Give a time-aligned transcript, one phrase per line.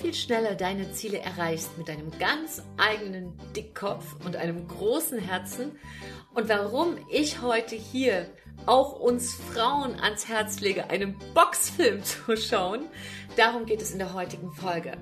[0.00, 5.72] viel schneller deine Ziele erreichst mit deinem ganz eigenen Dickkopf und einem großen Herzen
[6.34, 8.26] und warum ich heute hier
[8.64, 12.86] auch uns Frauen ans Herz lege, einen Boxfilm zu schauen.
[13.36, 14.92] Darum geht es in der heutigen Folge.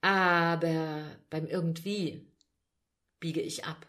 [0.00, 2.30] Aber beim irgendwie
[3.18, 3.88] biege ich ab.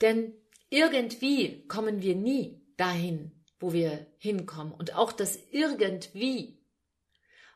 [0.00, 0.34] Denn
[0.70, 4.72] irgendwie kommen wir nie dahin, wo wir hinkommen.
[4.72, 6.61] Und auch das irgendwie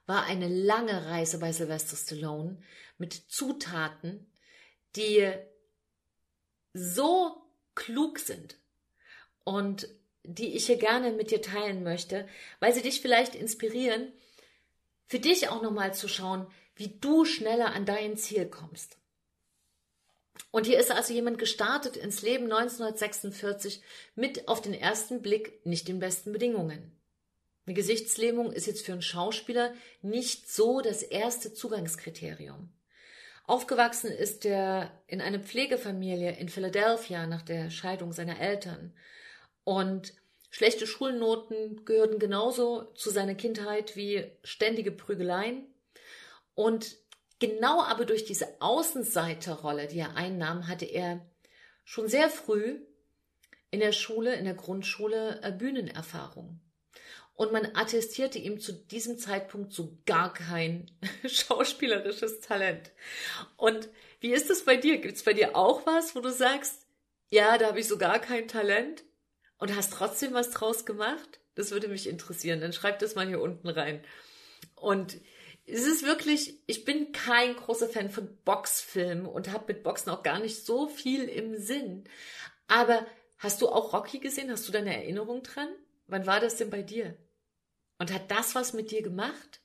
[0.06, 2.59] war eine lange Reise bei Sylvester Stallone
[2.99, 4.27] mit Zutaten,
[4.94, 5.31] die
[6.72, 7.43] so
[7.75, 8.56] klug sind
[9.44, 9.89] und
[10.22, 12.28] die ich hier gerne mit dir teilen möchte,
[12.61, 14.12] weil sie dich vielleicht inspirieren,
[15.06, 18.99] für dich auch nochmal zu schauen, wie du schneller an dein Ziel kommst.
[20.50, 23.83] Und hier ist also jemand gestartet ins Leben 1946
[24.15, 26.95] mit auf den ersten Blick nicht den besten Bedingungen.
[27.66, 32.72] Eine Gesichtslähmung ist jetzt für einen Schauspieler nicht so das erste Zugangskriterium.
[33.44, 38.93] Aufgewachsen ist er in einer Pflegefamilie in Philadelphia nach der Scheidung seiner Eltern.
[39.65, 40.15] Und
[40.50, 45.66] schlechte Schulnoten gehörten genauso zu seiner Kindheit wie ständige Prügeleien.
[46.55, 46.97] Und
[47.41, 51.21] genau aber durch diese Außenseiterrolle, die er einnahm, hatte er
[51.84, 52.81] schon sehr früh
[53.72, 56.60] in der Schule, in der Grundschule äh, Bühnenerfahrung
[57.36, 60.91] und man attestierte ihm zu diesem Zeitpunkt so gar kein
[61.26, 62.91] schauspielerisches Talent.
[63.56, 63.88] Und
[64.20, 64.98] wie ist es bei dir?
[64.98, 66.86] Gibt es bei dir auch was, wo du sagst,
[67.28, 69.04] ja, da habe ich so gar kein Talent
[69.58, 71.41] und hast trotzdem was draus gemacht?
[71.54, 72.60] Das würde mich interessieren.
[72.60, 74.02] Dann schreib das mal hier unten rein.
[74.75, 75.19] Und
[75.66, 80.22] es ist wirklich, ich bin kein großer Fan von Boxfilmen und habe mit Boxen auch
[80.22, 82.04] gar nicht so viel im Sinn.
[82.66, 83.06] Aber
[83.38, 84.50] hast du auch Rocky gesehen?
[84.50, 85.69] Hast du deine Erinnerung dran?
[86.06, 87.16] Wann war das denn bei dir?
[87.98, 89.60] Und hat das was mit dir gemacht?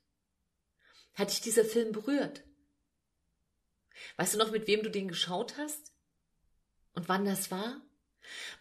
[1.13, 2.43] Hat dich dieser Film berührt?
[4.17, 5.91] Weißt du noch, mit wem du den geschaut hast?
[6.93, 7.81] Und wann das war?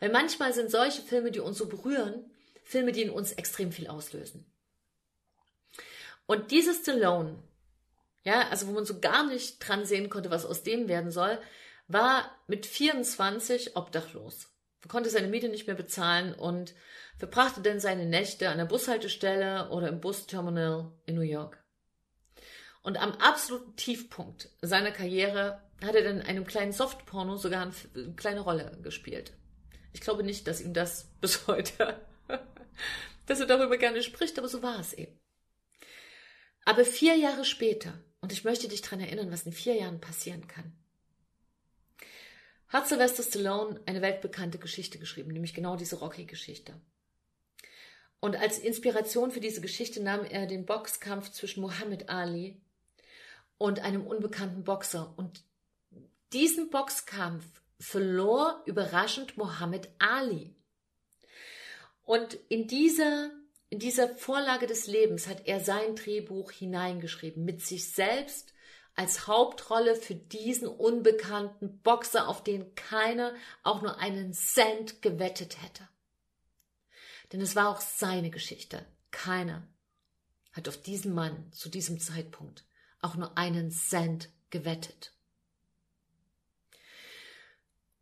[0.00, 2.30] Weil manchmal sind solche Filme, die uns so berühren,
[2.64, 4.50] Filme, die in uns extrem viel auslösen.
[6.26, 7.42] Und dieses Stallone,
[8.22, 11.40] ja, also wo man so gar nicht dran sehen konnte, was aus dem werden soll,
[11.88, 14.48] war mit 24 obdachlos.
[14.88, 16.74] Konnte seine Miete nicht mehr bezahlen und
[17.18, 21.62] verbrachte dann seine Nächte an der Bushaltestelle oder im Busterminal in New York.
[22.82, 28.14] Und am absoluten Tiefpunkt seiner Karriere hat er dann in einem kleinen Softporno sogar eine
[28.14, 29.32] kleine Rolle gespielt.
[29.92, 32.00] Ich glaube nicht, dass ihm das bis heute,
[33.26, 35.18] dass er darüber gerne spricht, aber so war es eben.
[36.64, 40.46] Aber vier Jahre später, und ich möchte dich daran erinnern, was in vier Jahren passieren
[40.46, 40.72] kann,
[42.70, 46.80] hat Sylvester Stallone eine weltbekannte Geschichte geschrieben, nämlich genau diese Rocky-Geschichte.
[48.20, 52.60] Und als Inspiration für diese Geschichte nahm er den Boxkampf zwischen Muhammad Ali
[53.58, 55.12] und einem unbekannten Boxer.
[55.16, 55.42] Und
[56.32, 57.44] diesen Boxkampf
[57.78, 60.54] verlor überraschend Mohammed Ali.
[62.02, 63.30] Und in dieser,
[63.70, 68.52] in dieser Vorlage des Lebens hat er sein Drehbuch hineingeschrieben, mit sich selbst
[69.00, 75.88] als Hauptrolle für diesen unbekannten Boxer, auf den keiner auch nur einen Cent gewettet hätte.
[77.32, 78.84] Denn es war auch seine Geschichte.
[79.10, 79.66] Keiner
[80.52, 82.66] hat auf diesen Mann zu diesem Zeitpunkt
[83.00, 85.14] auch nur einen Cent gewettet.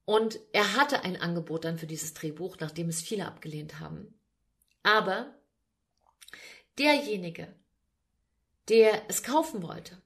[0.05, 4.19] Und er hatte ein Angebot dann für dieses Drehbuch, nachdem es viele abgelehnt haben.
[4.83, 5.33] Aber
[6.77, 7.55] derjenige,
[8.69, 10.03] der es kaufen wollte,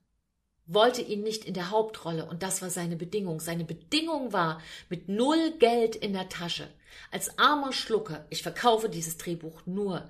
[0.75, 3.41] wollte ihn nicht in der Hauptrolle und das war seine Bedingung.
[3.41, 6.69] Seine Bedingung war mit null Geld in der Tasche,
[7.11, 10.09] als armer Schlucker, ich verkaufe dieses Drehbuch nur,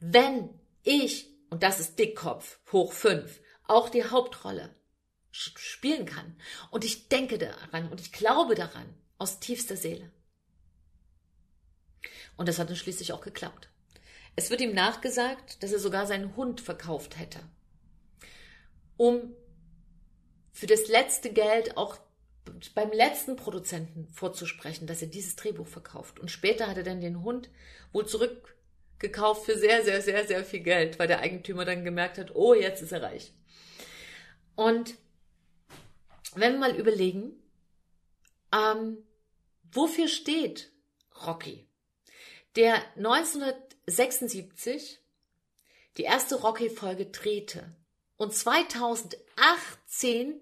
[0.00, 0.50] wenn
[0.82, 4.74] ich, und das ist Dickkopf, hoch fünf, auch die Hauptrolle
[5.30, 6.36] spielen kann.
[6.70, 8.86] Und ich denke daran und ich glaube daran
[9.18, 10.10] aus tiefster Seele.
[12.36, 13.68] Und das hat dann schließlich auch geklappt.
[14.34, 17.40] Es wird ihm nachgesagt, dass er sogar seinen Hund verkauft hätte,
[18.98, 19.34] um
[20.56, 21.98] für das letzte Geld auch
[22.74, 26.18] beim letzten Produzenten vorzusprechen, dass er dieses Drehbuch verkauft.
[26.18, 27.50] Und später hat er dann den Hund
[27.92, 32.34] wohl zurückgekauft für sehr, sehr, sehr, sehr viel Geld, weil der Eigentümer dann gemerkt hat,
[32.34, 33.34] oh, jetzt ist er reich.
[34.54, 34.94] Und
[36.34, 37.34] wenn wir mal überlegen,
[38.50, 39.04] ähm,
[39.72, 40.72] wofür steht
[41.26, 41.68] Rocky?
[42.56, 45.00] Der 1976
[45.98, 47.76] die erste Rocky-Folge drehte
[48.16, 50.40] und 2018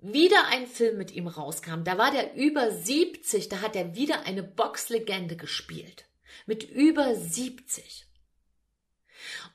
[0.00, 1.84] wieder ein Film mit ihm rauskam.
[1.84, 6.06] Da war der über 70, da hat er wieder eine Boxlegende gespielt.
[6.46, 8.06] Mit über 70.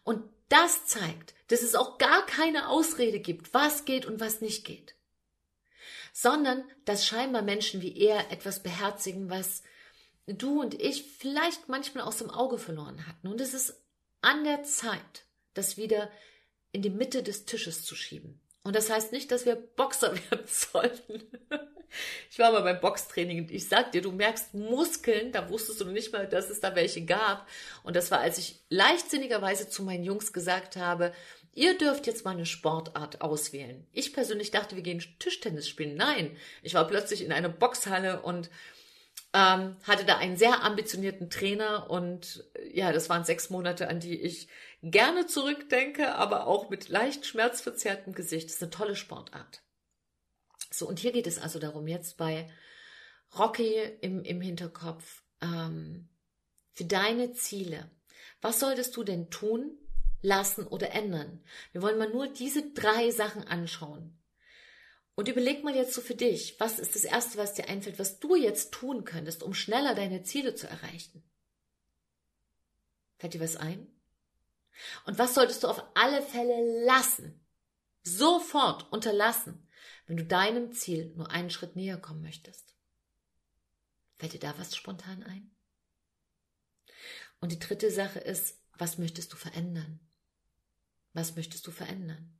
[0.03, 4.65] Und das zeigt, dass es auch gar keine Ausrede gibt, was geht und was nicht
[4.65, 4.95] geht
[6.17, 9.63] sondern dass scheinbar Menschen wie er etwas beherzigen, was
[10.27, 13.27] du und ich vielleicht manchmal aus dem Auge verloren hatten.
[13.27, 13.83] Und es ist
[14.21, 15.25] an der Zeit,
[15.55, 16.09] das wieder
[16.71, 18.39] in die Mitte des Tisches zu schieben.
[18.65, 21.23] Und das heißt nicht, dass wir Boxer werden sollten.
[22.29, 25.85] Ich war mal beim Boxtraining und ich sag dir, du merkst Muskeln, da wusstest du
[25.85, 27.47] nicht mal, dass es da welche gab.
[27.83, 31.13] Und das war, als ich leichtsinnigerweise zu meinen Jungs gesagt habe,
[31.57, 33.87] Ihr dürft jetzt mal eine Sportart auswählen.
[33.93, 35.95] Ich persönlich dachte, wir gehen Tischtennis spielen.
[35.95, 38.49] Nein, ich war plötzlich in einer Boxhalle und
[39.35, 43.99] ähm, hatte da einen sehr ambitionierten Trainer und äh, ja, das waren sechs Monate, an
[43.99, 44.47] die ich
[44.81, 48.47] gerne zurückdenke, aber auch mit leicht schmerzverzerrtem Gesicht.
[48.47, 49.61] Das ist eine tolle Sportart.
[50.71, 52.49] So, und hier geht es also darum, jetzt bei
[53.37, 56.09] Rocky im, im Hinterkopf, ähm,
[56.71, 57.91] für deine Ziele.
[58.41, 59.77] Was solltest du denn tun,
[60.25, 61.41] lassen oder ändern.
[61.71, 64.17] Wir wollen mal nur diese drei Sachen anschauen.
[65.15, 68.19] Und überleg mal jetzt so für dich, was ist das Erste, was dir einfällt, was
[68.19, 71.23] du jetzt tun könntest, um schneller deine Ziele zu erreichen?
[73.17, 73.87] Fällt dir was ein?
[75.05, 77.39] Und was solltest du auf alle Fälle lassen?
[78.03, 79.67] Sofort unterlassen,
[80.05, 82.75] wenn du deinem Ziel nur einen Schritt näher kommen möchtest.
[84.17, 85.55] Fällt dir da was spontan ein?
[87.39, 89.99] Und die dritte Sache ist, was möchtest du verändern?
[91.13, 92.37] Was möchtest du verändern?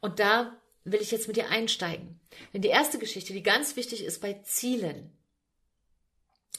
[0.00, 2.20] Und da will ich jetzt mit dir einsteigen.
[2.52, 5.16] Denn die erste Geschichte, die ganz wichtig ist bei Zielen,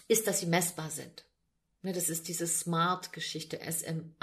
[0.07, 1.25] ist, dass sie messbar sind.
[1.81, 4.13] Ne, das ist diese Smart-Geschichte, S-M-A-R-T,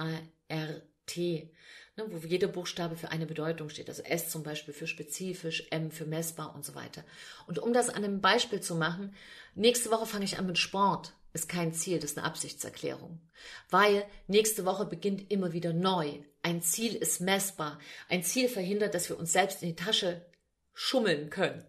[1.96, 3.88] ne, wo jeder Buchstabe für eine Bedeutung steht.
[3.88, 7.04] Also S zum Beispiel für spezifisch, M für messbar und so weiter.
[7.46, 9.14] Und um das an einem Beispiel zu machen,
[9.54, 13.20] nächste Woche fange ich an mit Sport ist kein Ziel, das ist eine Absichtserklärung.
[13.68, 16.18] Weil nächste Woche beginnt immer wieder neu.
[16.42, 17.78] Ein Ziel ist messbar.
[18.08, 20.24] Ein Ziel verhindert, dass wir uns selbst in die Tasche
[20.72, 21.64] schummeln können.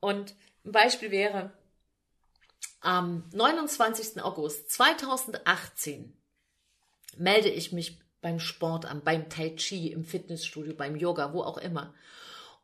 [0.00, 0.34] Und
[0.64, 1.52] ein Beispiel wäre,
[2.80, 4.22] am 29.
[4.22, 6.16] August 2018
[7.16, 11.58] melde ich mich beim Sport an, beim Tai Chi, im Fitnessstudio, beim Yoga, wo auch
[11.58, 11.94] immer.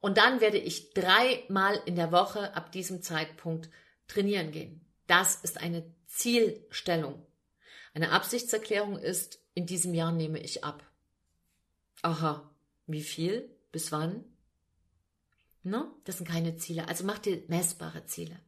[0.01, 3.71] Und dann werde ich dreimal in der Woche ab diesem Zeitpunkt
[4.09, 4.87] trainieren gehen.
[5.07, 7.27] Das ist eine Zielstellung.
[7.95, 10.86] Eine Absichtserklärung ist, in diesem Jahr nehme ich ab.
[12.03, 12.55] Aha,
[12.87, 13.51] wie viel?
[13.73, 14.25] Bis wann?
[15.63, 15.91] Ne?
[16.05, 16.89] Das sind keine Ziele.
[16.89, 18.41] Also mach dir messbare Ziele.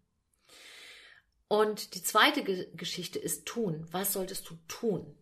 [1.49, 3.87] Und die zweite Ge Geschichte ist tun.
[3.91, 5.17] Was solltest du tun?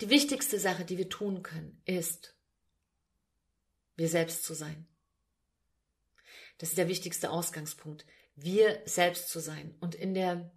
[0.00, 2.34] Die wichtigste Sache, die wir tun können, ist,
[3.96, 4.88] wir selbst zu sein.
[6.58, 8.06] Das ist der wichtigste Ausgangspunkt
[8.42, 9.74] wir selbst zu sein.
[9.80, 10.50] Und in der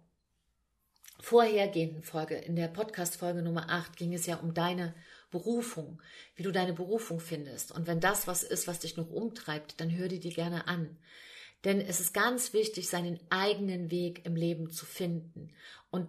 [1.20, 4.94] vorhergehenden Folge, in der Podcast-Folge Nummer 8, ging es ja um deine
[5.34, 6.00] Berufung,
[6.36, 7.72] wie du deine Berufung findest.
[7.72, 10.96] Und wenn das was ist, was dich noch umtreibt, dann hör die dir gerne an.
[11.64, 15.50] Denn es ist ganz wichtig, seinen eigenen Weg im Leben zu finden.
[15.90, 16.06] Und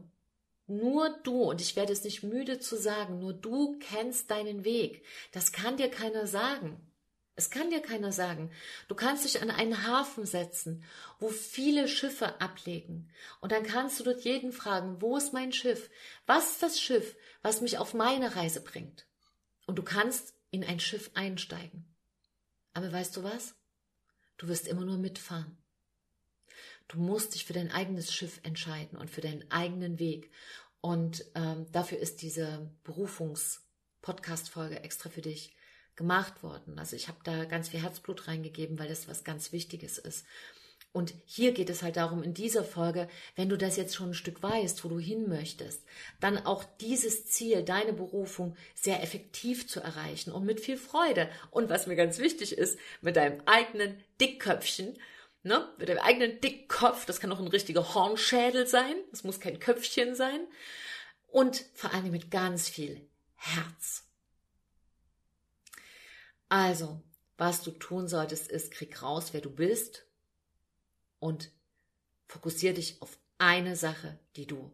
[0.68, 5.04] nur du, und ich werde es nicht müde zu sagen, nur du kennst deinen Weg.
[5.32, 6.80] Das kann dir keiner sagen.
[7.38, 8.50] Es kann dir keiner sagen.
[8.88, 10.84] Du kannst dich an einen Hafen setzen,
[11.20, 13.10] wo viele Schiffe ablegen.
[13.42, 15.90] Und dann kannst du dort jeden fragen, wo ist mein Schiff?
[16.26, 19.06] Was ist das Schiff, was mich auf meine Reise bringt?
[19.66, 21.86] Und du kannst in ein Schiff einsteigen.
[22.74, 23.56] Aber weißt du was?
[24.38, 25.58] Du wirst immer nur mitfahren.
[26.88, 30.30] Du musst dich für dein eigenes Schiff entscheiden und für deinen eigenen Weg.
[30.82, 35.56] Und ähm, dafür ist diese Berufungs-Podcast-Folge extra für dich
[35.96, 36.78] gemacht worden.
[36.78, 40.26] Also ich habe da ganz viel Herzblut reingegeben, weil das was ganz Wichtiges ist.
[40.96, 44.14] Und hier geht es halt darum, in dieser Folge, wenn du das jetzt schon ein
[44.14, 45.84] Stück weißt, wo du hin möchtest,
[46.22, 51.30] dann auch dieses Ziel, deine Berufung sehr effektiv zu erreichen und mit viel Freude.
[51.52, 54.98] Und was mir ganz wichtig ist, mit deinem eigenen Dickköpfchen,
[55.44, 59.60] ne, mit deinem eigenen Dickkopf, das kann auch ein richtiger Hornschädel sein, das muss kein
[59.60, 60.48] Köpfchen sein.
[61.28, 64.06] Und vor allem mit ganz viel Herz.
[66.48, 67.02] Also,
[67.36, 70.05] was du tun solltest, ist, krieg raus, wer du bist,
[71.26, 71.50] und
[72.28, 74.72] fokussiere dich auf eine Sache, die du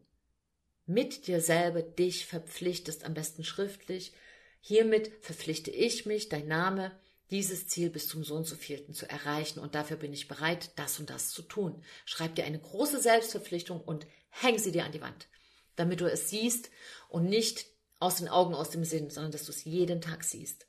[0.86, 4.12] mit dir selber dich verpflichtest, am besten schriftlich.
[4.60, 6.92] Hiermit verpflichte ich mich, dein Name,
[7.30, 11.00] dieses Ziel bis zum Sohn zu vierten zu erreichen und dafür bin ich bereit, das
[11.00, 11.82] und das zu tun.
[12.04, 15.30] Schreib dir eine große Selbstverpflichtung und häng sie dir an die Wand,
[15.78, 16.70] damit du es siehst
[17.08, 17.66] und nicht
[18.00, 20.68] aus den Augen, aus dem Sinn, sondern dass du es jeden Tag siehst.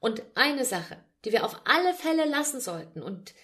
[0.00, 3.34] Und eine Sache, die wir auf alle Fälle lassen sollten und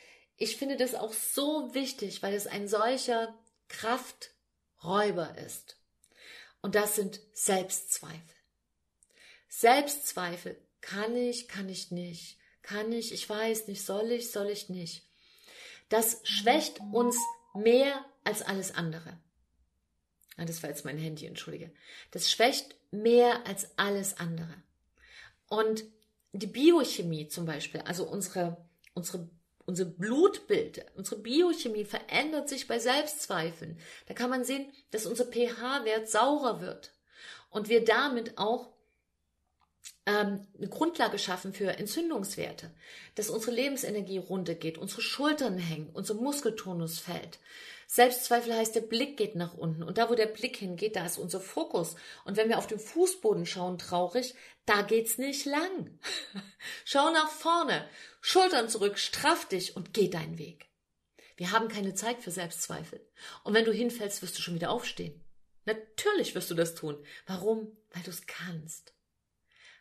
[0.41, 5.77] ich finde das auch so wichtig, weil es ein solcher Krafträuber ist.
[6.63, 8.37] Und das sind Selbstzweifel.
[9.49, 10.59] Selbstzweifel.
[10.81, 12.39] Kann ich, kann ich nicht.
[12.63, 15.07] Kann ich, ich weiß nicht, soll ich, soll ich nicht.
[15.91, 17.19] Das schwächt uns
[17.53, 19.21] mehr als alles andere.
[20.39, 21.71] Ah, das war jetzt mein Handy, entschuldige.
[22.13, 24.63] Das schwächt mehr als alles andere.
[25.51, 25.85] Und
[26.33, 28.57] die Biochemie zum Beispiel, also unsere,
[28.95, 29.29] unsere
[29.71, 33.79] unser Blutbild, unsere Biochemie verändert sich bei Selbstzweifeln.
[34.07, 36.93] Da kann man sehen, dass unser pH-Wert saurer wird
[37.51, 38.73] und wir damit auch
[40.07, 42.71] ähm, eine Grundlage schaffen für Entzündungswerte,
[43.15, 47.39] dass unsere Lebensenergie runtergeht, unsere Schultern hängen, unser Muskeltonus fällt.
[47.87, 49.83] Selbstzweifel heißt, der Blick geht nach unten.
[49.83, 51.97] Und da, wo der Blick hingeht, da ist unser Fokus.
[52.25, 55.99] Und wenn wir auf den Fußboden schauen, traurig, da geht's nicht lang.
[56.85, 57.89] Schau nach vorne,
[58.21, 60.71] Schultern zurück, straff dich und geh deinen Weg.
[61.37, 63.05] Wir haben keine Zeit für Selbstzweifel.
[63.43, 65.25] Und wenn du hinfällst, wirst du schon wieder aufstehen.
[65.65, 66.97] Natürlich wirst du das tun.
[67.27, 67.77] Warum?
[67.91, 68.95] Weil du es kannst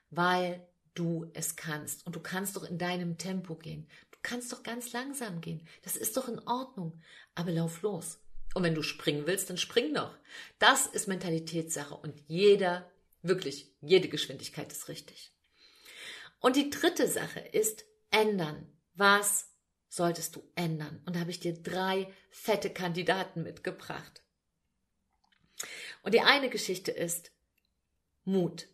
[0.10, 2.06] weil du es kannst.
[2.06, 3.88] Und du kannst doch in deinem Tempo gehen.
[4.12, 5.66] Du kannst doch ganz langsam gehen.
[5.84, 7.02] Das ist doch in Ordnung.
[7.36, 8.20] Aber lauf los.
[8.54, 10.16] Und wenn du springen willst, dann spring doch.
[10.58, 12.90] Das ist Mentalitätssache und jeder,
[13.22, 15.32] wirklich, jede Geschwindigkeit ist richtig.
[16.40, 18.68] Und die dritte Sache ist ändern.
[18.96, 19.50] Was
[19.88, 21.02] solltest du ändern?
[21.06, 24.24] Und da habe ich dir drei fette Kandidaten mitgebracht.
[26.02, 27.32] Und die eine Geschichte ist
[28.24, 28.68] Mut.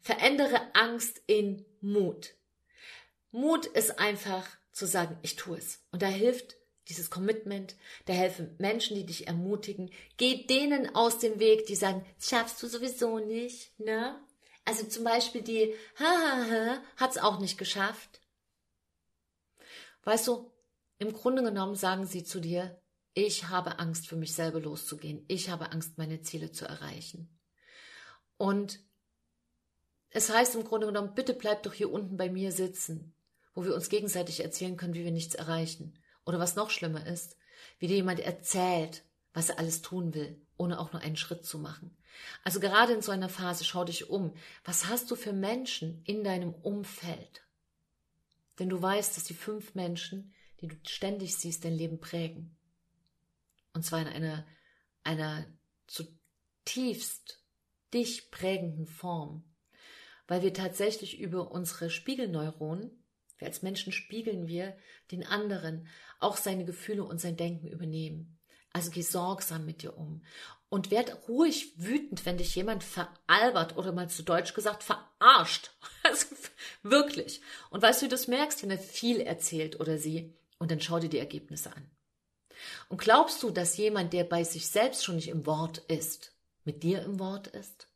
[0.00, 2.34] Verändere Angst in Mut.
[3.30, 5.84] Mut ist einfach zu sagen, ich tue es.
[5.92, 6.56] Und da hilft
[6.88, 7.76] dieses Commitment,
[8.06, 9.90] da helfen Menschen, die dich ermutigen.
[10.16, 14.20] Geh denen aus dem Weg, die sagen, das schaffst du sowieso nicht, ne?
[14.64, 18.20] Also zum Beispiel die, ha, ha, ha, hat's auch nicht geschafft.
[20.02, 20.50] Weißt du,
[20.98, 22.80] im Grunde genommen sagen sie zu dir,
[23.14, 25.24] ich habe Angst, für mich selber loszugehen.
[25.28, 27.38] Ich habe Angst, meine Ziele zu erreichen.
[28.36, 28.80] Und
[30.10, 33.14] es heißt im Grunde genommen, bitte bleib doch hier unten bei mir sitzen,
[33.54, 35.98] wo wir uns gegenseitig erzählen können, wie wir nichts erreichen.
[36.24, 37.36] Oder was noch schlimmer ist,
[37.78, 41.58] wie dir jemand erzählt, was er alles tun will, ohne auch nur einen Schritt zu
[41.58, 41.96] machen.
[42.42, 44.34] Also gerade in so einer Phase schau dich um.
[44.64, 47.42] Was hast du für Menschen in deinem Umfeld?
[48.58, 52.56] Denn du weißt, dass die fünf Menschen, die du ständig siehst, dein Leben prägen.
[53.72, 54.46] Und zwar in einer,
[55.04, 55.46] einer
[55.86, 57.42] zutiefst
[57.94, 59.44] dich prägenden Form
[60.30, 63.02] weil wir tatsächlich über unsere Spiegelneuronen,
[63.38, 64.76] wir als Menschen spiegeln wir
[65.10, 65.88] den anderen,
[66.20, 68.38] auch seine Gefühle und sein Denken übernehmen.
[68.72, 70.22] Also geh sorgsam mit dir um.
[70.68, 75.72] Und werd ruhig wütend, wenn dich jemand veralbert oder mal zu Deutsch gesagt verarscht.
[76.04, 76.26] Also
[76.84, 77.40] wirklich.
[77.70, 80.32] Und weißt du, wie du das merkst, wenn er viel erzählt oder sie?
[80.58, 81.90] Und dann schau dir die Ergebnisse an.
[82.88, 86.32] Und glaubst du, dass jemand, der bei sich selbst schon nicht im Wort ist,
[86.64, 87.89] mit dir im Wort ist?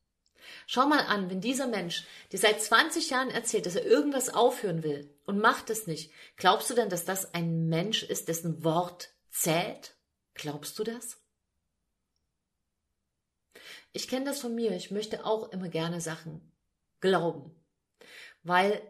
[0.66, 4.82] Schau mal an, wenn dieser Mensch dir seit 20 Jahren erzählt, dass er irgendwas aufhören
[4.82, 9.10] will und macht es nicht, glaubst du denn, dass das ein Mensch ist, dessen Wort
[9.30, 9.96] zählt?
[10.34, 11.18] Glaubst du das?
[13.92, 14.72] Ich kenne das von mir.
[14.72, 16.52] Ich möchte auch immer gerne Sachen
[17.00, 17.54] glauben,
[18.42, 18.82] weil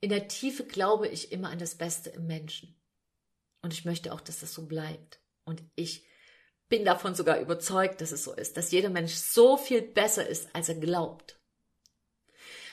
[0.00, 2.74] in der Tiefe glaube ich immer an das Beste im Menschen.
[3.62, 5.20] Und ich möchte auch, dass das so bleibt.
[5.44, 6.06] Und ich
[6.68, 10.48] bin davon sogar überzeugt, dass es so ist, dass jeder Mensch so viel besser ist,
[10.54, 11.38] als er glaubt.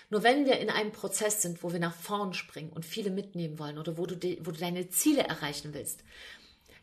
[0.09, 3.57] Nur wenn wir in einem Prozess sind, wo wir nach vorn springen und viele mitnehmen
[3.57, 6.03] wollen oder wo du, wo du deine Ziele erreichen willst,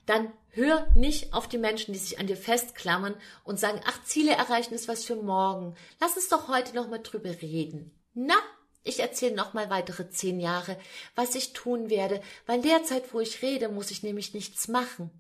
[0.07, 3.15] dann hör nicht auf die Menschen, die sich an dir festklammern
[3.45, 5.77] und sagen, ach, Ziele erreichen ist was für morgen.
[6.01, 7.93] Lass uns doch heute noch mal drüber reden.
[8.15, 8.35] Na,
[8.83, 10.77] ich erzähle noch mal weitere zehn Jahre,
[11.15, 15.11] was ich tun werde, weil derzeit, wo ich rede, muss ich nämlich nichts machen.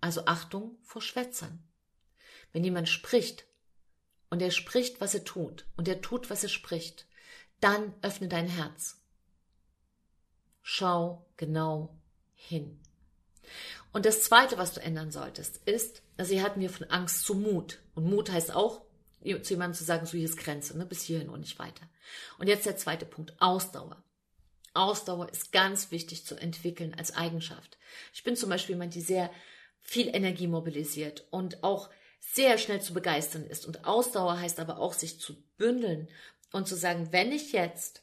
[0.00, 1.62] Also Achtung vor Schwätzern.
[2.52, 3.46] Wenn jemand spricht
[4.30, 7.06] und er spricht, was er tut und er tut, was er spricht,
[7.60, 9.00] dann öffne dein Herz.
[10.62, 11.98] Schau genau
[12.34, 12.80] hin.
[13.92, 17.34] Und das Zweite, was du ändern solltest, ist, also hier hatten wir von Angst zu
[17.34, 17.80] Mut.
[17.94, 18.82] Und Mut heißt auch,
[19.22, 21.88] zu jemandem zu sagen, so hier ist Grenze, ne, bis hierhin und nicht weiter.
[22.38, 24.02] Und jetzt der zweite Punkt, Ausdauer.
[24.74, 27.78] Ausdauer ist ganz wichtig zu entwickeln als Eigenschaft.
[28.12, 29.30] Ich bin zum Beispiel jemand, die sehr
[29.88, 31.88] viel Energie mobilisiert und auch
[32.20, 33.66] sehr schnell zu begeistern ist.
[33.66, 36.08] Und Ausdauer heißt aber auch, sich zu bündeln
[36.52, 38.02] und zu sagen, wenn ich jetzt,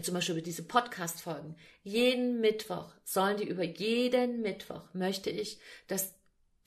[0.00, 6.14] zum Beispiel über diese Podcast-Folgen, jeden Mittwoch, sollen die über jeden Mittwoch, möchte ich, dass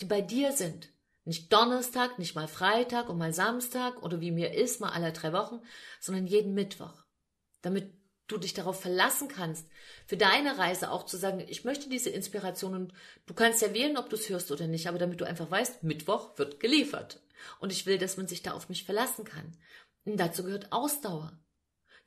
[0.01, 0.89] die bei dir sind.
[1.23, 5.33] Nicht Donnerstag, nicht mal Freitag und mal Samstag oder wie mir ist, mal alle drei
[5.33, 5.61] Wochen,
[5.99, 6.93] sondern jeden Mittwoch.
[7.63, 7.91] Damit
[8.27, 9.67] du dich darauf verlassen kannst,
[10.07, 12.93] für deine Reise auch zu sagen, ich möchte diese Inspiration und
[13.25, 15.83] du kannst ja wählen, ob du es hörst oder nicht, aber damit du einfach weißt,
[15.83, 17.21] Mittwoch wird geliefert.
[17.59, 19.55] Und ich will, dass man sich da auf mich verlassen kann.
[20.05, 21.37] Und dazu gehört Ausdauer.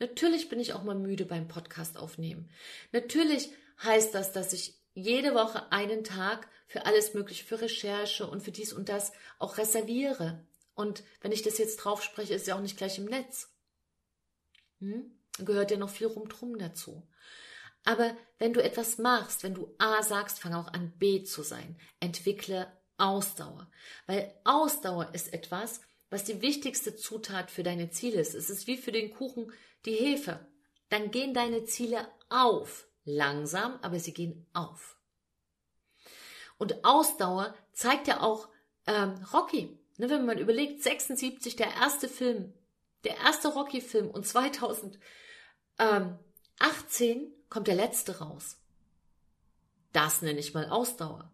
[0.01, 2.51] Natürlich bin ich auch mal müde beim Podcast aufnehmen.
[2.93, 3.51] Natürlich
[3.83, 8.53] heißt das, dass ich jede Woche einen Tag für alles Mögliche, für Recherche und für
[8.53, 10.45] dies und das auch reserviere.
[10.75, 13.53] Und wenn ich das jetzt drauf spreche, ist ja auch nicht gleich im Netz.
[14.81, 15.18] Hm?
[15.45, 17.07] Gehört ja noch viel rumdrum dazu.
[17.85, 21.79] Aber wenn du etwas machst, wenn du A sagst, fang auch an B zu sein.
[22.01, 23.71] Entwickle Ausdauer.
[24.07, 28.35] Weil Ausdauer ist etwas, was die wichtigste Zutat für deine Ziele ist.
[28.35, 29.53] Es ist wie für den Kuchen
[29.85, 30.47] die Hefe.
[30.89, 32.87] Dann gehen deine Ziele auf.
[33.05, 34.99] Langsam, aber sie gehen auf.
[36.59, 38.49] Und Ausdauer zeigt ja auch
[38.87, 39.79] ähm, Rocky.
[39.97, 42.53] Ne, wenn man überlegt, 76 der erste Film,
[43.05, 44.99] der erste Rocky-Film und 2000
[45.79, 46.19] ähm,
[46.59, 48.57] 18 kommt der letzte raus.
[49.93, 51.33] Das nenne ich mal Ausdauer.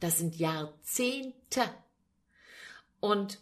[0.00, 1.62] Das sind Jahrzehnte.
[3.00, 3.38] Und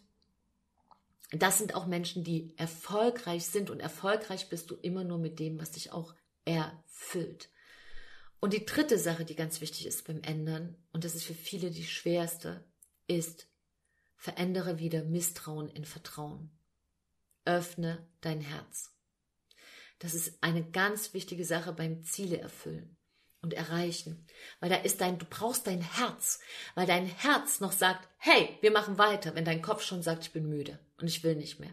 [1.30, 3.70] das sind auch Menschen, die erfolgreich sind.
[3.70, 7.48] Und erfolgreich bist du immer nur mit dem, was dich auch erfüllt.
[8.40, 11.70] Und die dritte Sache, die ganz wichtig ist beim Ändern, und das ist für viele
[11.70, 12.64] die schwerste,
[13.06, 13.46] ist,
[14.16, 16.50] verändere wieder Misstrauen in Vertrauen.
[17.44, 18.91] Öffne dein Herz.
[20.02, 22.96] Das ist eine ganz wichtige Sache beim Ziele erfüllen
[23.40, 24.26] und erreichen.
[24.58, 26.40] Weil da ist dein, du brauchst dein Herz,
[26.74, 30.32] weil dein Herz noch sagt, hey, wir machen weiter, wenn dein Kopf schon sagt, ich
[30.32, 31.70] bin müde und ich will nicht mehr.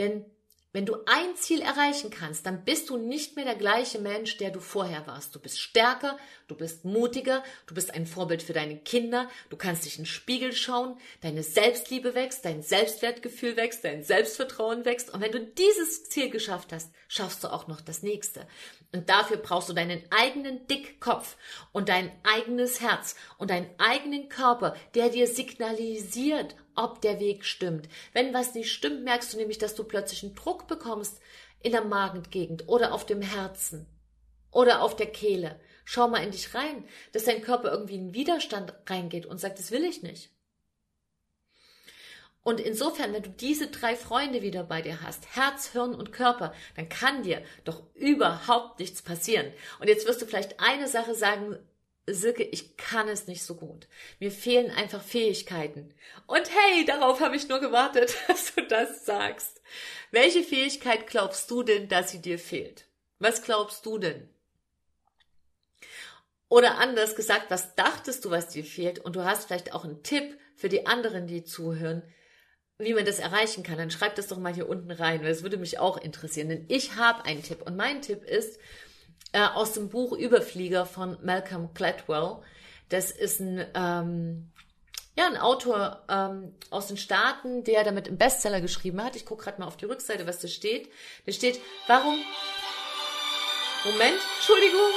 [0.00, 0.24] Denn
[0.72, 4.50] wenn du ein Ziel erreichen kannst, dann bist du nicht mehr der gleiche Mensch, der
[4.50, 5.34] du vorher warst.
[5.34, 6.16] Du bist stärker,
[6.48, 10.06] du bist mutiger, du bist ein Vorbild für deine Kinder, du kannst dich in den
[10.06, 15.12] Spiegel schauen, deine Selbstliebe wächst, dein Selbstwertgefühl wächst, dein Selbstvertrauen wächst.
[15.12, 18.46] Und wenn du dieses Ziel geschafft hast, schaffst du auch noch das nächste.
[18.92, 21.36] Und dafür brauchst du deinen eigenen Dickkopf
[21.72, 27.88] und dein eigenes Herz und deinen eigenen Körper, der dir signalisiert, ob der Weg stimmt.
[28.12, 31.20] Wenn was nicht stimmt, merkst du nämlich, dass du plötzlich einen Druck bekommst
[31.62, 33.86] in der Magengegend oder auf dem Herzen
[34.50, 35.60] oder auf der Kehle.
[35.84, 39.70] Schau mal in dich rein, dass dein Körper irgendwie in Widerstand reingeht und sagt, das
[39.70, 40.30] will ich nicht.
[42.44, 46.52] Und insofern, wenn du diese drei Freunde wieder bei dir hast, Herz, Hirn und Körper,
[46.74, 49.52] dann kann dir doch überhaupt nichts passieren.
[49.78, 51.56] Und jetzt wirst du vielleicht eine Sache sagen,
[52.06, 53.86] Silke, ich kann es nicht so gut.
[54.18, 55.94] Mir fehlen einfach Fähigkeiten.
[56.26, 59.60] Und hey, darauf habe ich nur gewartet, dass du das sagst.
[60.10, 62.86] Welche Fähigkeit glaubst du denn, dass sie dir fehlt?
[63.18, 64.28] Was glaubst du denn?
[66.48, 68.98] Oder anders gesagt, was dachtest du, was dir fehlt?
[68.98, 72.02] Und du hast vielleicht auch einen Tipp für die anderen, die zuhören,
[72.78, 73.78] wie man das erreichen kann.
[73.78, 76.48] Dann schreib das doch mal hier unten rein, weil es würde mich auch interessieren.
[76.48, 77.62] Denn ich habe einen Tipp.
[77.62, 78.58] Und mein Tipp ist,
[79.32, 82.38] äh, aus dem Buch Überflieger von Malcolm Gladwell.
[82.88, 84.52] Das ist ein, ähm,
[85.16, 89.16] ja, ein Autor ähm, aus den Staaten, der damit einen Bestseller geschrieben hat.
[89.16, 90.90] Ich gucke gerade mal auf die Rückseite, was da steht.
[91.26, 92.18] Da steht, warum...
[93.84, 94.90] Moment, Entschuldigung.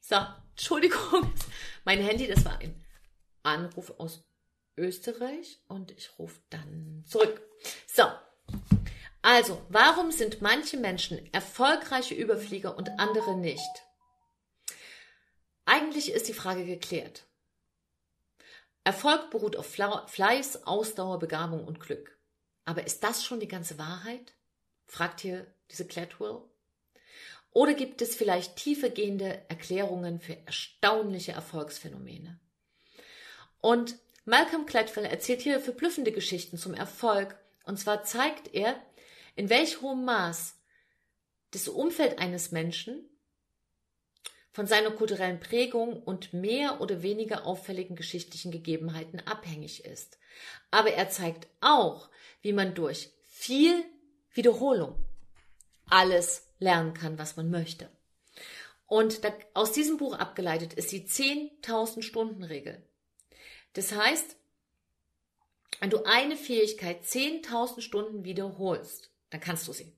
[0.00, 0.16] So,
[0.50, 1.32] Entschuldigung.
[1.84, 2.84] Mein Handy, das war ein
[3.44, 4.24] Anruf aus
[4.76, 7.40] Österreich und ich rufe dann zurück.
[7.86, 8.04] So,
[9.24, 13.86] also, warum sind manche Menschen erfolgreiche Überflieger und andere nicht?
[15.64, 17.24] Eigentlich ist die Frage geklärt.
[18.84, 22.18] Erfolg beruht auf Fleiß, Ausdauer, Begabung und Glück.
[22.66, 24.34] Aber ist das schon die ganze Wahrheit?
[24.84, 26.42] fragt hier diese Cladwell.
[27.50, 32.38] Oder gibt es vielleicht tiefergehende Erklärungen für erstaunliche Erfolgsphänomene?
[33.62, 37.38] Und Malcolm Gladwell erzählt hier verblüffende Geschichten zum Erfolg.
[37.64, 38.78] Und zwar zeigt er,
[39.36, 40.56] in welch hohem Maß
[41.50, 43.08] das Umfeld eines Menschen
[44.52, 50.18] von seiner kulturellen Prägung und mehr oder weniger auffälligen geschichtlichen Gegebenheiten abhängig ist.
[50.70, 52.08] Aber er zeigt auch,
[52.40, 53.84] wie man durch viel
[54.32, 54.96] Wiederholung
[55.86, 57.88] alles lernen kann, was man möchte.
[58.86, 62.80] Und da, aus diesem Buch abgeleitet ist die 10.000 Stunden Regel.
[63.72, 64.36] Das heißt,
[65.80, 69.92] wenn du eine Fähigkeit 10.000 Stunden wiederholst, dann kannst du sie.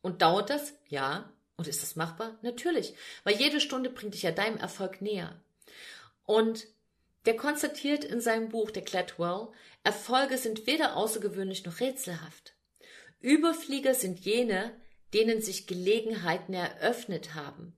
[0.00, 0.74] Und dauert das?
[0.86, 1.32] Ja.
[1.56, 2.38] Und ist das machbar?
[2.42, 2.94] Natürlich.
[3.24, 5.42] Weil jede Stunde bringt dich ja deinem Erfolg näher.
[6.24, 6.68] Und
[7.26, 9.48] der konstatiert in seinem Buch, der Cladwell,
[9.82, 12.54] Erfolge sind weder außergewöhnlich noch rätselhaft.
[13.18, 14.72] Überflieger sind jene,
[15.12, 17.76] denen sich Gelegenheiten eröffnet haben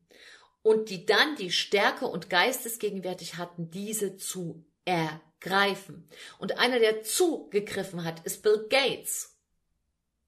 [0.61, 6.07] und die dann die Stärke und Geistesgegenwärtig hatten, diese zu ergreifen.
[6.39, 9.40] Und einer, der zugegriffen hat, ist Bill Gates.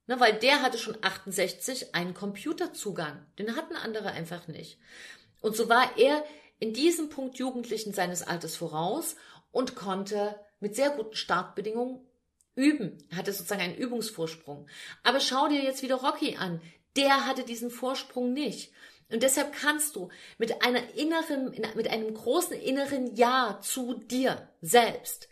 [0.07, 3.25] Ne, weil der hatte schon 68 einen Computerzugang.
[3.39, 4.79] Den hatten andere einfach nicht.
[5.41, 6.25] Und so war er
[6.59, 9.17] in diesem Punkt Jugendlichen seines Alters voraus
[9.53, 12.01] und konnte mit sehr guten Startbedingungen
[12.55, 12.99] üben.
[13.11, 14.69] Er hatte sozusagen einen Übungsvorsprung.
[15.03, 16.61] Aber schau dir jetzt wieder Rocky an.
[16.97, 18.73] Der hatte diesen Vorsprung nicht.
[19.11, 25.29] Und deshalb kannst du mit einer inneren, mit einem großen inneren Ja zu dir selbst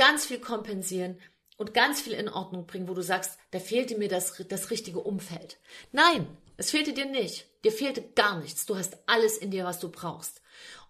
[0.00, 1.20] ganz viel kompensieren,
[1.60, 5.00] und ganz viel in Ordnung bringen, wo du sagst, da fehlte mir das, das richtige
[5.00, 5.58] Umfeld.
[5.92, 7.46] Nein, es fehlte dir nicht.
[7.64, 8.64] Dir fehlte gar nichts.
[8.64, 10.40] Du hast alles in dir, was du brauchst.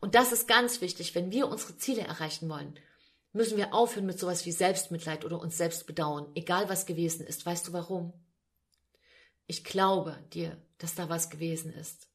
[0.01, 1.17] Und das ist ganz wichtig.
[1.17, 2.79] Wenn wir unsere Ziele erreichen wollen,
[3.33, 7.45] müssen wir aufhören mit sowas wie Selbstmitleid oder uns selbst bedauern, egal was gewesen ist.
[7.45, 8.13] Weißt du warum?
[9.49, 12.07] Ich glaube dir, dass da was gewesen ist,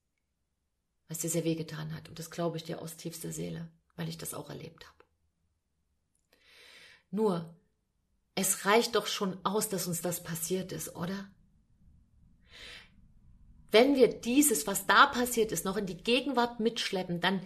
[1.10, 2.08] was dir sehr wehgetan hat.
[2.08, 5.04] Und das glaube ich dir aus tiefster Seele, weil ich das auch erlebt habe.
[7.12, 7.54] Nur,
[8.36, 11.30] es reicht doch schon aus, dass uns das passiert ist, oder?
[13.72, 17.42] Wenn wir dieses, was da passiert ist, noch in die Gegenwart mitschleppen, dann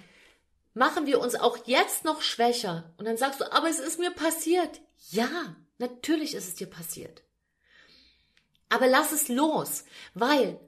[0.74, 2.94] machen wir uns auch jetzt noch schwächer.
[2.98, 4.82] Und dann sagst du, aber es ist mir passiert.
[5.10, 7.24] Ja, natürlich ist es dir passiert.
[8.70, 10.60] Aber lass es los, weil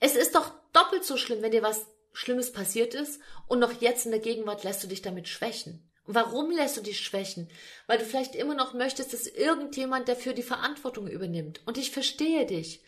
[0.00, 4.04] es ist doch doppelt so schlimm, wenn dir was Schlimmes passiert ist und noch jetzt
[4.04, 5.90] in der Gegenwart lässt du dich damit schwächen.
[6.06, 7.48] Warum lässt du dich schwächen?
[7.86, 11.62] Weil du vielleicht immer noch möchtest, dass irgendjemand dafür die Verantwortung übernimmt.
[11.66, 12.82] Und ich verstehe dich.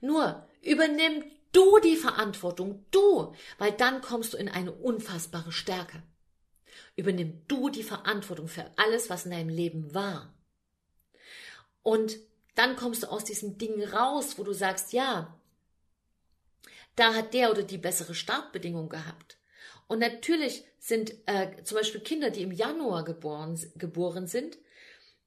[0.00, 6.02] Nur übernimm du die Verantwortung, du, weil dann kommst du in eine unfassbare Stärke.
[6.96, 10.32] Übernimm du die Verantwortung für alles, was in deinem Leben war.
[11.82, 12.18] Und
[12.54, 15.38] dann kommst du aus diesem Ding raus, wo du sagst, ja,
[16.96, 19.38] da hat der oder die bessere Startbedingung gehabt.
[19.92, 24.56] Und natürlich sind äh, zum Beispiel Kinder, die im Januar geboren, geboren sind,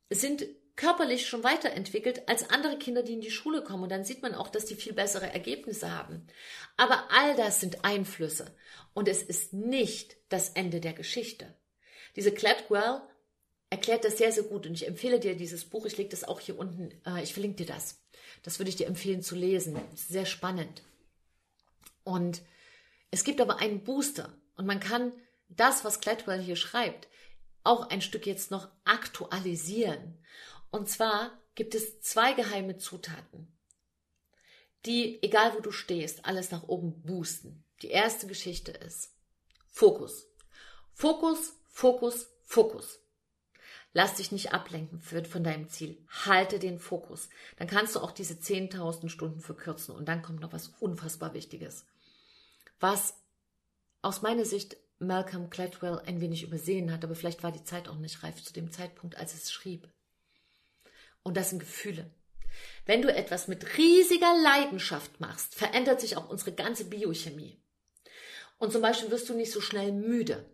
[0.09, 0.43] sind
[0.75, 3.83] körperlich schon weiterentwickelt als andere Kinder, die in die Schule kommen.
[3.83, 6.25] Und dann sieht man auch, dass die viel bessere Ergebnisse haben.
[6.77, 8.55] Aber all das sind Einflüsse.
[8.95, 11.53] Und es ist nicht das Ende der Geschichte.
[12.15, 13.03] Diese Cladwell
[13.69, 14.65] erklärt das sehr, sehr gut.
[14.65, 15.85] Und ich empfehle dir dieses Buch.
[15.85, 16.89] Ich lege das auch hier unten.
[17.05, 18.03] Äh, ich verlinke dir das.
[18.41, 19.79] Das würde ich dir empfehlen zu lesen.
[19.93, 20.81] Sehr spannend.
[22.03, 22.41] Und
[23.11, 24.35] es gibt aber einen Booster.
[24.55, 25.11] Und man kann
[25.49, 27.07] das, was Gladwell hier schreibt,
[27.63, 30.17] auch ein Stück jetzt noch aktualisieren.
[30.71, 33.51] Und zwar gibt es zwei geheime Zutaten,
[34.85, 37.63] die, egal wo du stehst, alles nach oben boosten.
[37.81, 39.13] Die erste Geschichte ist
[39.67, 40.27] Fokus.
[40.93, 42.99] Fokus, Fokus, Fokus.
[43.93, 45.97] Lass dich nicht ablenken von deinem Ziel.
[46.25, 47.29] Halte den Fokus.
[47.57, 49.95] Dann kannst du auch diese 10.000 Stunden verkürzen.
[49.95, 51.85] Und dann kommt noch was unfassbar Wichtiges.
[52.79, 53.15] Was
[54.05, 57.97] aus meiner Sicht Malcolm Gladwell ein wenig übersehen hat, aber vielleicht war die Zeit auch
[57.97, 59.89] nicht reif zu dem Zeitpunkt, als es schrieb.
[61.23, 62.11] Und das sind Gefühle.
[62.85, 67.59] Wenn du etwas mit riesiger Leidenschaft machst, verändert sich auch unsere ganze Biochemie.
[68.59, 70.45] Und zum Beispiel wirst du nicht so schnell müde.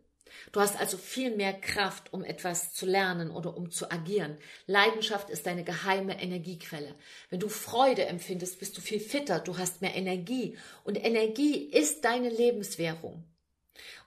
[0.53, 4.37] Du hast also viel mehr Kraft, um etwas zu lernen oder um zu agieren.
[4.65, 6.95] Leidenschaft ist deine geheime Energiequelle.
[7.29, 12.05] Wenn du Freude empfindest, bist du viel fitter, du hast mehr Energie und Energie ist
[12.05, 13.25] deine Lebenswährung.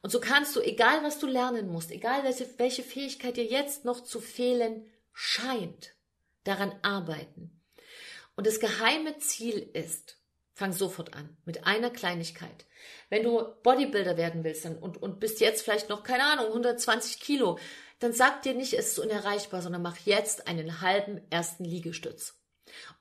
[0.05, 3.87] Und so kannst du, egal was du lernen musst, egal welche, welche Fähigkeit dir jetzt
[3.87, 5.95] noch zu fehlen scheint,
[6.45, 7.63] daran arbeiten.
[8.37, 10.19] Und das geheime Ziel ist,
[10.53, 12.67] fang sofort an, mit einer Kleinigkeit.
[13.09, 17.59] Wenn du Bodybuilder werden willst und, und bist jetzt vielleicht noch, keine Ahnung, 120 Kilo,
[17.99, 22.35] dann sag dir nicht, es ist unerreichbar, sondern mach jetzt einen halben ersten Liegestütz.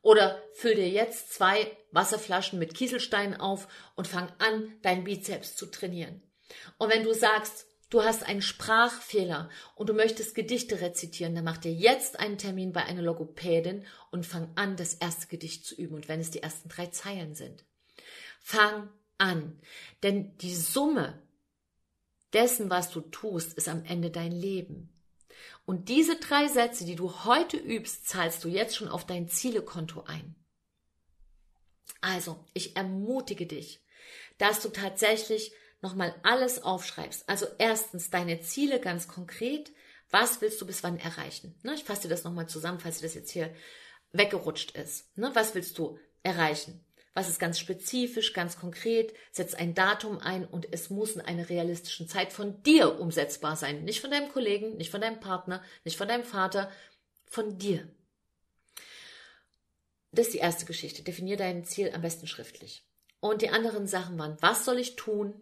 [0.03, 5.65] Oder füll dir jetzt zwei Wasserflaschen mit Kieselsteinen auf und fang an, deinen Bizeps zu
[5.65, 6.23] trainieren.
[6.77, 11.57] Und wenn du sagst, du hast einen Sprachfehler und du möchtest Gedichte rezitieren, dann mach
[11.57, 15.95] dir jetzt einen Termin bei einer Logopädin und fang an, das erste Gedicht zu üben.
[15.95, 17.63] Und wenn es die ersten drei Zeilen sind,
[18.39, 19.59] fang an.
[20.01, 21.21] Denn die Summe
[22.33, 24.89] dessen, was du tust, ist am Ende dein Leben.
[25.65, 30.03] Und diese drei Sätze, die du heute übst, zahlst du jetzt schon auf dein Zielekonto
[30.03, 30.35] ein.
[32.01, 33.81] Also, ich ermutige dich,
[34.37, 35.53] dass du tatsächlich
[35.83, 37.29] nochmal alles aufschreibst.
[37.29, 39.71] Also erstens deine Ziele ganz konkret.
[40.09, 41.55] Was willst du bis wann erreichen?
[41.63, 43.53] Ne, ich fasse dir das nochmal zusammen, falls dir das jetzt hier
[44.11, 45.15] weggerutscht ist.
[45.17, 46.83] Ne, was willst du erreichen?
[47.13, 49.13] Was ist ganz spezifisch, ganz konkret?
[49.31, 53.83] Setz ein Datum ein und es muss in einer realistischen Zeit von dir umsetzbar sein.
[53.83, 56.71] Nicht von deinem Kollegen, nicht von deinem Partner, nicht von deinem Vater,
[57.25, 57.87] von dir.
[60.11, 61.03] Das ist die erste Geschichte.
[61.03, 62.83] Definier dein Ziel am besten schriftlich.
[63.19, 65.33] Und die anderen Sachen waren, was soll ich tun?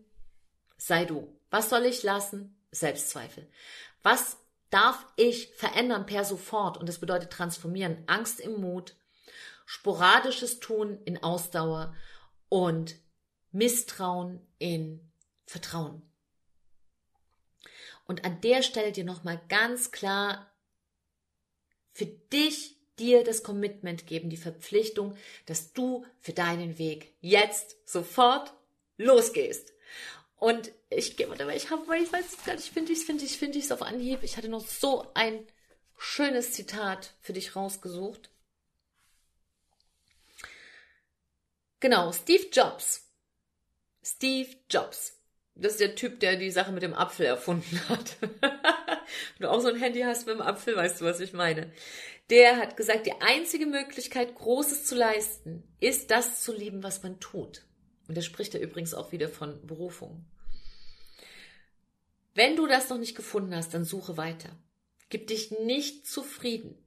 [0.83, 1.31] Sei du.
[1.51, 2.59] Was soll ich lassen?
[2.71, 3.47] Selbstzweifel.
[4.01, 4.37] Was
[4.71, 6.75] darf ich verändern per sofort?
[6.75, 8.03] Und das bedeutet transformieren.
[8.07, 8.95] Angst im Mut,
[9.67, 11.95] sporadisches Tun in Ausdauer
[12.49, 12.95] und
[13.51, 15.07] Misstrauen in
[15.45, 16.01] Vertrauen.
[18.07, 20.51] Und an der Stelle dir nochmal ganz klar
[21.91, 25.15] für dich dir das Commitment geben, die Verpflichtung,
[25.45, 28.51] dass du für deinen Weg jetzt sofort
[28.97, 29.73] losgehst.
[30.41, 33.23] Und ich gehe mal dabei, ich habe, ich weiß es gar nicht, finde ich, finde
[33.23, 34.23] ich, finde ich es auf Anhieb.
[34.23, 35.45] Ich hatte noch so ein
[35.99, 38.31] schönes Zitat für dich rausgesucht.
[41.79, 43.07] Genau, Steve Jobs.
[44.03, 45.15] Steve Jobs.
[45.53, 48.17] Das ist der Typ, der die Sache mit dem Apfel erfunden hat.
[48.19, 51.71] Wenn du auch so ein Handy hast mit dem Apfel, weißt du, was ich meine.
[52.31, 57.19] Der hat gesagt, die einzige Möglichkeit, Großes zu leisten, ist das zu lieben, was man
[57.19, 57.61] tut.
[58.07, 60.25] Und da spricht er übrigens auch wieder von Berufung.
[62.33, 64.49] Wenn du das noch nicht gefunden hast, dann suche weiter.
[65.09, 66.77] Gib dich nicht zufrieden.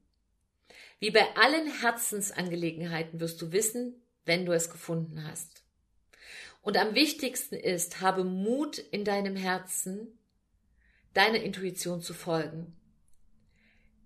[0.99, 5.63] Wie bei allen Herzensangelegenheiten wirst du wissen, wenn du es gefunden hast.
[6.61, 10.17] Und am wichtigsten ist, habe Mut in deinem Herzen,
[11.13, 12.75] deiner Intuition zu folgen.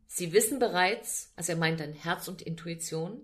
[0.07, 3.21] Sie wissen bereits, also er meint dann Herz und Intuition,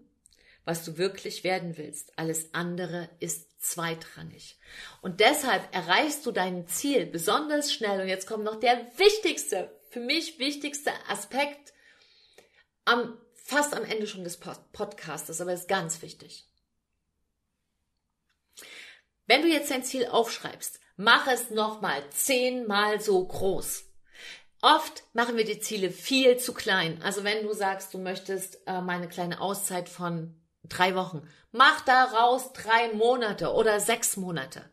[0.66, 2.18] was du wirklich werden willst.
[2.18, 4.58] Alles andere ist zweitrangig.
[5.02, 8.02] Und deshalb erreichst du dein Ziel besonders schnell.
[8.02, 11.74] Und jetzt kommt noch der wichtigste, für mich wichtigste Aspekt
[12.84, 16.48] am, fast am Ende schon des Podcastes, aber ist ganz wichtig.
[19.28, 23.86] Wenn du jetzt dein Ziel aufschreibst, mach es nochmal zehnmal so groß.
[24.62, 27.02] Oft machen wir die Ziele viel zu klein.
[27.04, 30.36] Also wenn du sagst, du möchtest äh, mal eine kleine Auszeit von
[30.70, 34.70] drei Wochen, mach daraus drei Monate oder sechs Monate.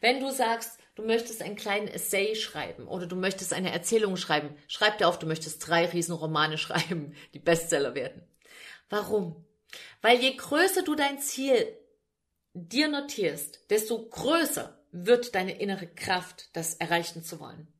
[0.00, 4.56] Wenn du sagst, du möchtest einen kleinen Essay schreiben oder du möchtest eine Erzählung schreiben,
[4.68, 8.22] schreib dir auf, du möchtest drei Riesenromane schreiben, die Bestseller werden.
[8.90, 9.44] Warum?
[10.02, 11.66] Weil je größer du dein Ziel
[12.52, 17.72] dir notierst, desto größer wird deine innere Kraft, das erreichen zu wollen.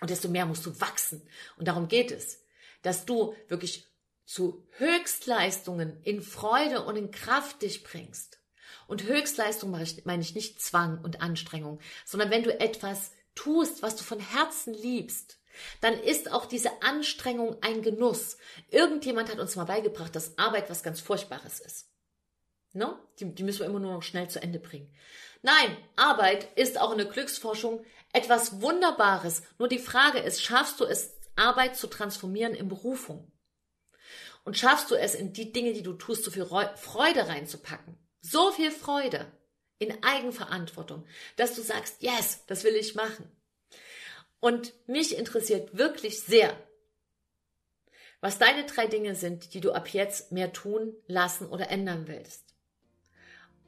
[0.00, 1.28] Und desto mehr musst du wachsen.
[1.58, 2.42] Und darum geht es,
[2.80, 3.89] dass du wirklich
[4.30, 8.38] zu Höchstleistungen in Freude und in Kraft dich bringst.
[8.86, 14.04] Und Höchstleistung meine ich nicht Zwang und Anstrengung, sondern wenn du etwas tust, was du
[14.04, 15.40] von Herzen liebst,
[15.80, 18.36] dann ist auch diese Anstrengung ein Genuss.
[18.68, 21.88] Irgendjemand hat uns mal beigebracht, dass Arbeit was ganz Furchtbares ist.
[22.72, 22.96] No?
[23.18, 24.94] Die, die müssen wir immer nur noch schnell zu Ende bringen.
[25.42, 29.42] Nein, Arbeit ist auch in der Glücksforschung etwas Wunderbares.
[29.58, 33.32] Nur die Frage ist, schaffst du es, Arbeit zu transformieren in Berufung?
[34.44, 37.96] Und schaffst du es, in die Dinge, die du tust, so viel Freude reinzupacken?
[38.20, 39.30] So viel Freude
[39.78, 43.30] in Eigenverantwortung, dass du sagst, yes, das will ich machen.
[44.40, 46.56] Und mich interessiert wirklich sehr,
[48.20, 52.54] was deine drei Dinge sind, die du ab jetzt mehr tun, lassen oder ändern willst.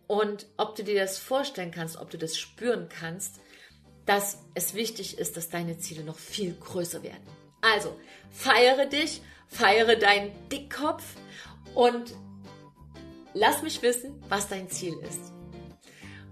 [0.06, 3.40] Und ob du dir das vorstellen kannst, ob du das spüren kannst,
[4.04, 7.26] dass es wichtig ist, dass deine Ziele noch viel größer werden.
[7.62, 7.98] Also,
[8.30, 9.22] feiere dich,
[9.52, 11.04] feiere deinen Dickkopf
[11.74, 12.14] und
[13.34, 15.32] lass mich wissen, was dein Ziel ist.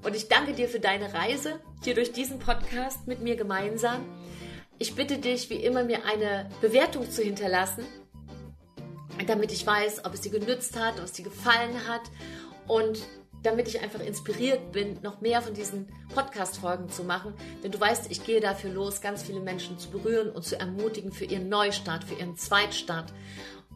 [0.03, 4.05] Und ich danke dir für deine Reise hier durch diesen Podcast mit mir gemeinsam.
[4.79, 7.85] Ich bitte dich, wie immer, mir eine Bewertung zu hinterlassen,
[9.27, 12.03] damit ich weiß, ob es dir genützt hat, ob es dir gefallen hat
[12.67, 13.07] und
[13.42, 17.35] damit ich einfach inspiriert bin, noch mehr von diesen Podcast-Folgen zu machen.
[17.62, 21.12] Denn du weißt, ich gehe dafür los, ganz viele Menschen zu berühren und zu ermutigen
[21.12, 23.12] für ihren Neustart, für ihren Zweitstart.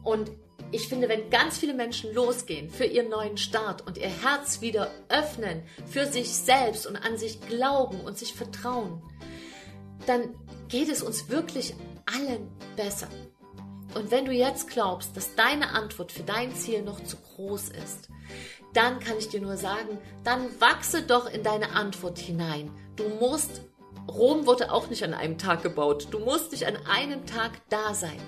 [0.03, 0.31] Und
[0.71, 4.91] ich finde, wenn ganz viele Menschen losgehen für ihren neuen Start und ihr Herz wieder
[5.09, 9.01] öffnen für sich selbst und an sich glauben und sich vertrauen,
[10.05, 10.35] dann
[10.67, 11.75] geht es uns wirklich
[12.05, 13.07] allen besser.
[13.95, 18.09] Und wenn du jetzt glaubst, dass deine Antwort für dein Ziel noch zu groß ist,
[18.75, 22.69] dann kann ich dir nur sagen, dann wachse doch in deine Antwort hinein.
[22.95, 23.61] Du musst,
[24.07, 27.93] Rom wurde auch nicht an einem Tag gebaut, du musst nicht an einem Tag da
[27.93, 28.19] sein.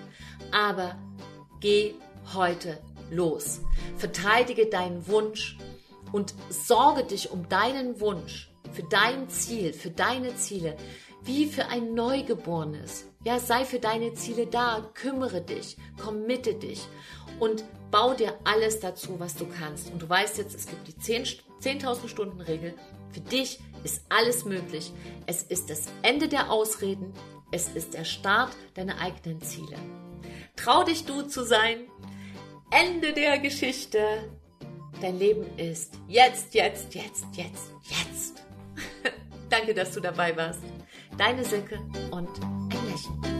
[0.52, 0.96] Aber
[1.60, 1.94] geh
[2.34, 2.80] heute
[3.12, 3.62] los.
[3.98, 5.58] Verteidige deinen Wunsch
[6.12, 10.78] und sorge dich um deinen Wunsch, für dein Ziel, für deine Ziele,
[11.24, 13.06] wie für ein Neugeborenes.
[13.26, 16.88] Ja, sei für deine Ziele da, kümmere dich, committe dich
[17.40, 19.92] und bau dir alles dazu, was du kannst.
[19.92, 22.74] Und du weißt jetzt, es gibt die 10.000 Stunden Regel.
[23.12, 24.92] Für dich ist alles möglich.
[25.26, 27.14] Es ist das Ende der Ausreden.
[27.52, 29.78] Es ist der Start deiner eigenen Ziele.
[30.56, 31.88] Trau dich du zu sein.
[32.72, 34.30] Ende der Geschichte.
[35.02, 38.44] Dein Leben ist jetzt, jetzt, jetzt, jetzt, jetzt.
[39.50, 40.62] Danke, dass du dabei warst.
[41.18, 41.80] Deine Silke
[42.12, 43.37] und ein Lächeln.